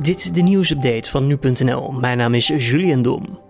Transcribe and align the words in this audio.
Dit 0.00 0.16
is 0.16 0.32
de 0.32 0.40
nieuwsupdate 0.40 1.10
van 1.10 1.26
nu.nl. 1.26 1.90
Mijn 1.90 2.18
naam 2.18 2.34
is 2.34 2.46
Julian 2.46 3.02
Dom. 3.02 3.40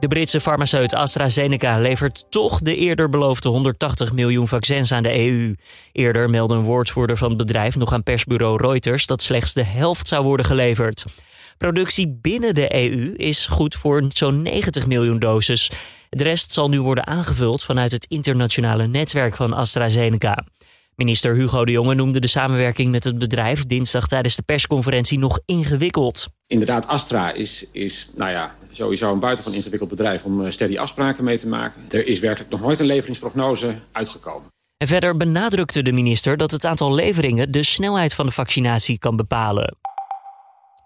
De 0.00 0.08
Britse 0.08 0.40
farmaceut 0.40 0.94
AstraZeneca 0.94 1.78
levert 1.78 2.24
toch 2.30 2.60
de 2.60 2.76
eerder 2.76 3.08
beloofde 3.08 3.48
180 3.48 4.12
miljoen 4.12 4.48
vaccins 4.48 4.92
aan 4.92 5.02
de 5.02 5.18
EU. 5.18 5.54
Eerder 5.92 6.30
meldde 6.30 6.54
een 6.54 6.62
woordvoerder 6.62 7.16
van 7.16 7.28
het 7.28 7.38
bedrijf 7.38 7.76
nog 7.76 7.92
aan 7.92 8.02
persbureau 8.02 8.66
Reuters 8.66 9.06
dat 9.06 9.22
slechts 9.22 9.52
de 9.52 9.64
helft 9.64 10.08
zou 10.08 10.24
worden 10.24 10.46
geleverd. 10.46 11.04
Productie 11.58 12.18
binnen 12.20 12.54
de 12.54 12.74
EU 12.74 13.14
is 13.16 13.46
goed 13.46 13.74
voor 13.74 14.04
zo'n 14.08 14.42
90 14.42 14.86
miljoen 14.86 15.18
doses. 15.18 15.70
De 16.08 16.22
rest 16.22 16.52
zal 16.52 16.68
nu 16.68 16.80
worden 16.80 17.06
aangevuld 17.06 17.64
vanuit 17.64 17.92
het 17.92 18.06
internationale 18.08 18.86
netwerk 18.86 19.36
van 19.36 19.52
AstraZeneca. 19.52 20.44
Minister 20.96 21.34
Hugo 21.34 21.64
de 21.64 21.72
Jonge 21.72 21.94
noemde 21.94 22.20
de 22.20 22.26
samenwerking 22.26 22.90
met 22.90 23.04
het 23.04 23.18
bedrijf 23.18 23.66
dinsdag 23.66 24.08
tijdens 24.08 24.36
de 24.36 24.42
persconferentie 24.42 25.18
nog 25.18 25.40
ingewikkeld. 25.46 26.28
Inderdaad, 26.46 26.86
Astra 26.86 27.32
is, 27.32 27.66
is 27.72 28.10
nou 28.16 28.30
ja, 28.30 28.54
sowieso 28.70 29.12
een 29.12 29.18
buitengewoon 29.18 29.58
ingewikkeld 29.58 29.90
bedrijf 29.90 30.24
om 30.24 30.44
eh, 30.44 30.50
steady 30.50 30.78
afspraken 30.78 31.24
mee 31.24 31.38
te 31.38 31.48
maken. 31.48 31.82
Er 31.90 32.06
is 32.06 32.20
werkelijk 32.20 32.50
nog 32.50 32.60
nooit 32.60 32.80
een 32.80 32.86
leveringsprognose 32.86 33.74
uitgekomen. 33.92 34.48
En 34.76 34.88
verder 34.88 35.16
benadrukte 35.16 35.82
de 35.82 35.92
minister 35.92 36.36
dat 36.36 36.50
het 36.50 36.64
aantal 36.64 36.94
leveringen 36.94 37.50
de 37.50 37.62
snelheid 37.62 38.14
van 38.14 38.26
de 38.26 38.32
vaccinatie 38.32 38.98
kan 38.98 39.16
bepalen. 39.16 39.76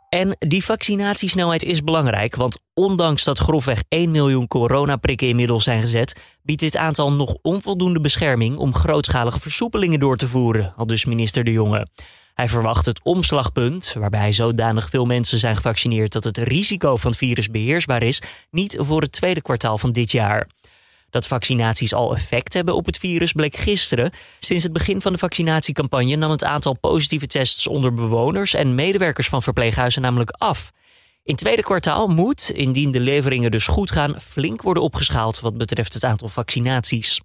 En 0.08 0.36
die 0.38 0.64
vaccinatiesnelheid 0.64 1.62
is 1.62 1.84
belangrijk, 1.84 2.34
want 2.34 2.58
ondanks 2.74 3.24
dat 3.24 3.38
grofweg 3.38 3.82
1 3.88 4.10
miljoen 4.10 4.46
coronaprikken 4.46 5.28
inmiddels 5.28 5.64
zijn 5.64 5.80
gezet, 5.80 6.36
biedt 6.42 6.60
dit 6.60 6.76
aantal 6.76 7.12
nog 7.12 7.36
onvoldoende 7.42 8.00
bescherming 8.00 8.56
om 8.56 8.74
grootschalige 8.74 9.40
versoepelingen 9.40 10.00
door 10.00 10.16
te 10.16 10.28
voeren, 10.28 10.74
al 10.76 10.86
dus 10.86 11.04
minister 11.04 11.44
De 11.44 11.52
Jonge. 11.52 11.86
Hij 12.34 12.48
verwacht 12.48 12.86
het 12.86 13.00
omslagpunt, 13.02 13.94
waarbij 13.98 14.32
zodanig 14.32 14.88
veel 14.88 15.04
mensen 15.04 15.38
zijn 15.38 15.56
gevaccineerd 15.56 16.12
dat 16.12 16.24
het 16.24 16.38
risico 16.38 16.96
van 16.96 17.10
het 17.10 17.18
virus 17.18 17.50
beheersbaar 17.50 18.02
is, 18.02 18.22
niet 18.50 18.76
voor 18.80 19.00
het 19.00 19.12
tweede 19.12 19.42
kwartaal 19.42 19.78
van 19.78 19.92
dit 19.92 20.12
jaar. 20.12 20.48
Dat 21.16 21.26
vaccinaties 21.26 21.94
al 21.94 22.16
effect 22.16 22.52
hebben 22.52 22.74
op 22.74 22.86
het 22.86 22.98
virus 22.98 23.32
bleek 23.32 23.56
gisteren. 23.56 24.10
Sinds 24.38 24.62
het 24.62 24.72
begin 24.72 25.00
van 25.00 25.12
de 25.12 25.18
vaccinatiecampagne 25.18 26.16
nam 26.16 26.30
het 26.30 26.44
aantal 26.44 26.78
positieve 26.78 27.26
tests 27.26 27.66
onder 27.66 27.94
bewoners 27.94 28.54
en 28.54 28.74
medewerkers 28.74 29.28
van 29.28 29.42
verpleeghuizen 29.42 30.02
namelijk 30.02 30.30
af. 30.30 30.70
In 31.22 31.32
het 31.32 31.38
tweede 31.38 31.62
kwartaal 31.62 32.06
moet, 32.06 32.50
indien 32.50 32.90
de 32.90 33.00
leveringen 33.00 33.50
dus 33.50 33.66
goed 33.66 33.90
gaan, 33.90 34.20
flink 34.20 34.62
worden 34.62 34.82
opgeschaald 34.82 35.40
wat 35.40 35.56
betreft 35.56 35.94
het 35.94 36.04
aantal 36.04 36.28
vaccinaties. 36.28 37.20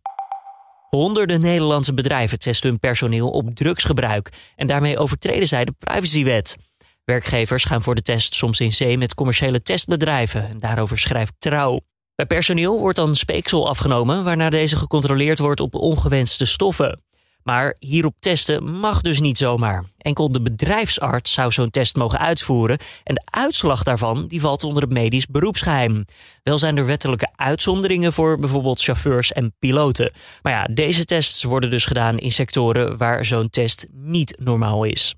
Honderden 0.90 1.42
Nederlandse 1.42 1.94
bedrijven 1.94 2.40
testen 2.40 2.70
hun 2.70 2.80
personeel 2.80 3.30
op 3.30 3.56
drugsgebruik 3.56 4.30
en 4.56 4.68
daarmee 4.68 4.98
overtreden 4.98 5.48
zij 5.48 5.66
de 5.66 5.74
privacywet. 5.78 6.58
Werkgevers 7.06 7.64
gaan 7.64 7.82
voor 7.82 7.96
de 7.96 8.02
test 8.02 8.34
soms 8.34 8.60
in 8.60 8.74
zee 8.74 8.98
met 8.98 9.14
commerciële 9.14 9.62
testbedrijven 9.62 10.50
en 10.50 10.60
daarover 10.60 10.98
schrijft 10.98 11.34
Trouw. 11.40 11.80
Bij 12.16 12.26
personeel 12.26 12.80
wordt 12.80 12.98
dan 12.98 13.16
speeksel 13.16 13.70
afgenomen, 13.70 14.24
waarna 14.24 14.50
deze 14.50 14.76
gecontroleerd 14.76 15.40
wordt 15.40 15.60
op 15.60 15.76
ongewenste 15.76 16.46
stoffen. 16.46 17.02
Maar 17.44 17.76
hierop 17.80 18.16
testen 18.20 18.64
mag 18.72 19.02
dus 19.02 19.20
niet 19.20 19.38
zomaar. 19.38 19.86
Enkel 19.98 20.32
de 20.32 20.42
bedrijfsarts 20.42 21.34
zou 21.34 21.52
zo'n 21.52 21.70
test 21.70 21.96
mogen 21.96 22.20
uitvoeren 22.20 22.78
en 23.04 23.16
de 23.16 23.22
uitslag 23.26 23.84
daarvan 23.84 24.28
die 24.28 24.42
valt 24.42 24.64
onder 24.64 24.84
het 24.84 24.92
medisch 24.92 25.28
beroepsgeheim. 25.28 26.06
Wel 26.44 26.58
zijn 26.58 26.78
er 26.78 26.86
wettelijke 26.86 27.30
uitzonderingen 27.36 28.14
voor 28.14 28.40
bijvoorbeeld 28.40 28.82
chauffeurs 28.82 29.32
en 29.32 29.56
piloten. 29.60 30.12
Maar 30.42 30.54
ja, 30.54 30.64
deze 30.74 31.06
tests 31.06 31.44
worden 31.44 31.70
dus 31.70 31.86
gedaan 31.86 32.18
in 32.18 32.32
sectoren 32.32 32.98
waar 32.98 33.26
zo'n 33.26 33.50
test 33.50 33.88
niet 33.92 34.36
normaal 34.40 34.84
is. 34.84 35.16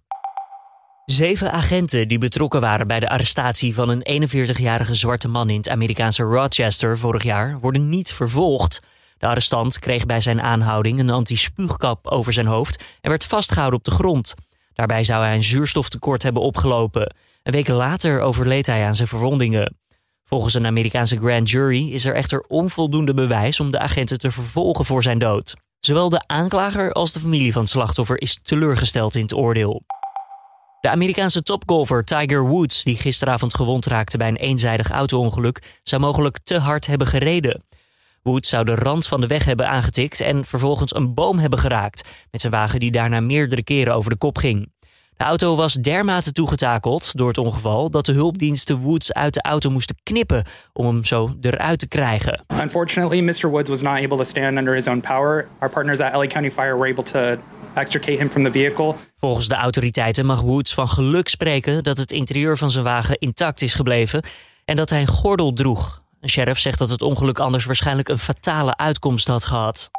Zeven 1.06 1.52
agenten 1.52 2.08
die 2.08 2.18
betrokken 2.18 2.62
waren 2.62 2.88
bij 2.88 3.00
de 3.00 3.10
arrestatie 3.10 3.74
van 3.74 3.90
een 3.90 4.30
41-jarige 4.30 4.96
zwarte 4.96 5.28
man 5.28 5.50
in 5.50 5.58
het 5.58 5.70
Amerikaanse 5.70 6.24
Rochester 6.24 6.98
vorig 6.98 7.24
jaar 7.24 7.60
worden 7.60 7.90
niet 7.90 8.14
vervolgd. 8.14 8.80
De 9.18 9.28
arrestant 9.28 9.80
kreeg 9.80 10.06
bij 10.06 10.22
zijn 10.22 10.42
aanhouding 10.42 11.00
een 11.00 11.10
anti-spuugkap 11.10 12.08
over 12.08 12.34
zijn 12.34 12.46
hoofd 12.46 12.84
en 13.02 13.10
werd 13.10 13.26
vastgehouden 13.26 13.80
op 13.80 13.86
de 13.86 13.92
grond. 13.92 14.34
Daarbij 14.74 15.04
zou 15.04 15.24
hij 15.24 15.36
een 15.36 15.44
zuurstoftekort 15.44 16.24
hebben 16.24 16.42
opgelopen. 16.42 17.16
Een 17.44 17.54
week 17.54 17.68
later 17.68 18.20
overleed 18.20 18.66
hij 18.66 18.86
aan 18.86 18.96
zijn 18.96 19.08
verwondingen. 19.08 19.78
Volgens 20.26 20.54
een 20.54 20.66
Amerikaanse 20.66 21.18
grand 21.18 21.50
jury 21.50 21.90
is 21.90 22.06
er 22.06 22.16
echter 22.16 22.46
onvoldoende 22.48 23.14
bewijs 23.14 23.60
om 23.60 23.72
de 23.72 23.80
agenten 23.80 24.18
te 24.18 24.32
vervolgen 24.32 24.86
voor 24.86 25.04
zijn 25.04 25.20
dood. 25.20 25.56
Zowel 25.80 26.10
de 26.10 26.24
aanklager 26.28 26.92
als 26.92 27.14
de 27.14 27.20
familie 27.20 27.54
van 27.54 27.62
het 27.62 27.72
slachtoffer 27.72 28.22
is 28.22 28.40
teleurgesteld 28.44 29.16
in 29.16 29.22
het 29.22 29.34
oordeel. 29.34 29.84
De 30.84 30.90
Amerikaanse 30.90 31.44
topgolfer 31.44 32.04
Tiger 32.04 32.48
Woods, 32.48 32.84
die 32.84 32.96
gisteravond 32.96 33.56
gewond 33.56 33.86
raakte 33.86 34.18
bij 34.18 34.28
een 34.28 34.36
eenzijdig 34.36 34.90
auto-ongeluk, 34.90 35.80
zou 35.84 36.02
mogelijk 36.02 36.40
te 36.44 36.58
hard 36.58 36.88
hebben 36.88 37.08
gereden. 37.08 37.64
Woods 38.24 38.50
zou 38.50 38.66
de 38.66 38.76
rand 38.76 39.08
van 39.08 39.22
de 39.22 39.28
weg 39.28 39.46
hebben 39.46 39.70
aangetikt 39.70 40.20
en 40.20 40.46
vervolgens 40.46 40.96
een 40.96 41.14
boom 41.14 41.40
hebben 41.40 41.60
geraakt, 41.60 42.10
met 42.32 42.42
zijn 42.42 42.54
wagen 42.54 42.80
die 42.80 42.92
daarna 42.92 43.20
meerdere 43.20 43.64
keren 43.64 43.94
over 43.94 44.10
de 44.10 44.18
kop 44.18 44.38
ging. 44.38 44.72
De 45.18 45.24
auto 45.24 45.56
was 45.56 45.74
dermate 45.74 46.32
toegetakeld 46.32 47.18
door 47.18 47.28
het 47.28 47.38
ongeval 47.38 47.90
dat 47.90 48.06
de 48.06 48.14
hulpdiensten 48.14 48.78
Woods 48.78 49.14
uit 49.14 49.34
de 49.34 49.42
auto 49.42 49.70
moesten 49.70 49.96
knippen 50.04 50.44
om 50.74 50.86
hem 50.86 51.06
zo 51.06 51.36
eruit 51.42 51.80
te 51.80 51.88
krijgen. 51.88 52.46
Unfortunately, 52.62 53.20
Mr. 53.20 53.50
Woods 53.50 53.70
was 53.70 53.82
not 53.82 53.98
able 54.04 54.18
to 54.18 54.24
stand 54.24 54.58
under 54.58 54.74
his 54.74 54.88
own 54.88 55.00
power. 55.00 55.48
Our 55.60 55.70
partners 55.70 56.00
at 56.00 56.14
LA 56.14 56.28
County 56.28 56.52
Fire 56.52 56.78
were 56.78 56.92
able 56.92 57.04
to 57.04 57.42
extricate 57.76 58.18
him 58.18 58.30
from 58.30 58.44
the 58.44 58.52
vehicle. 58.52 58.96
Volgens 59.16 59.48
de 59.48 59.56
autoriteiten 59.56 60.26
mag 60.26 60.42
Woods 60.42 60.74
van 60.74 60.90
geluk 60.90 61.30
spreken 61.30 61.84
dat 61.84 61.98
het 61.98 62.12
interieur 62.12 62.58
van 62.58 62.72
zijn 62.72 62.84
wagen 62.84 63.20
intact 63.20 63.62
is 63.62 63.74
gebleven 63.74 64.24
en 64.66 64.76
dat 64.76 64.90
hij 64.90 65.02
een 65.02 65.08
gordel 65.08 65.54
droeg. 65.54 66.02
Een 66.22 66.30
sheriff 66.30 66.60
zegt 66.60 66.78
dat 66.80 66.90
het 66.90 67.02
ongeluk 67.02 67.40
anders 67.40 67.66
waarschijnlijk 67.66 68.10
een 68.10 68.20
fatale 68.20 68.78
uitkomst 68.78 69.28
had 69.28 69.46
gehad. 69.46 69.92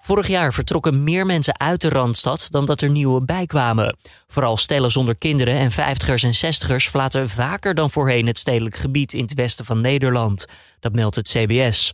Vorig 0.00 0.26
jaar 0.26 0.52
vertrokken 0.52 1.04
meer 1.04 1.26
mensen 1.26 1.60
uit 1.60 1.80
de 1.80 1.88
Randstad 1.88 2.46
dan 2.50 2.64
dat 2.64 2.80
er 2.80 2.90
nieuwe 2.90 3.24
bijkwamen. 3.24 3.96
Vooral 4.26 4.56
stellen 4.56 4.90
zonder 4.90 5.16
kinderen 5.16 5.54
en 5.54 5.70
vijftigers 5.70 6.22
en 6.22 6.34
zestigers 6.34 6.88
verlaten 6.88 7.28
vaker 7.28 7.74
dan 7.74 7.90
voorheen 7.90 8.26
het 8.26 8.38
stedelijk 8.38 8.76
gebied 8.76 9.12
in 9.12 9.22
het 9.22 9.34
westen 9.34 9.64
van 9.64 9.80
Nederland. 9.80 10.46
Dat 10.80 10.92
meldt 10.92 11.16
het 11.16 11.28
CBS. 11.28 11.92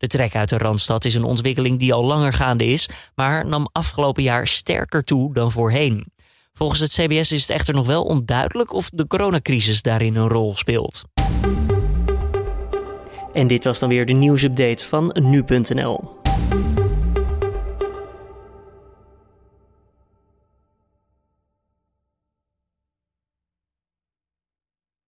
De 0.00 0.06
trek 0.06 0.34
uit 0.34 0.48
de 0.48 0.58
Randstad 0.58 1.04
is 1.04 1.14
een 1.14 1.24
ontwikkeling 1.24 1.78
die 1.78 1.92
al 1.92 2.04
langer 2.04 2.32
gaande 2.32 2.66
is, 2.66 2.88
maar 3.14 3.46
nam 3.46 3.68
afgelopen 3.72 4.22
jaar 4.22 4.46
sterker 4.46 5.04
toe 5.04 5.34
dan 5.34 5.52
voorheen. 5.52 6.12
Volgens 6.52 6.80
het 6.80 6.92
CBS 6.92 7.32
is 7.32 7.40
het 7.40 7.50
echter 7.50 7.74
nog 7.74 7.86
wel 7.86 8.02
onduidelijk 8.02 8.72
of 8.72 8.90
de 8.90 9.06
coronacrisis 9.06 9.82
daarin 9.82 10.16
een 10.16 10.28
rol 10.28 10.54
speelt. 10.54 11.04
En 13.32 13.46
dit 13.46 13.64
was 13.64 13.78
dan 13.78 13.88
weer 13.88 14.06
de 14.06 14.12
nieuwsupdate 14.12 14.86
van 14.86 15.16
nu.nl. 15.20 16.19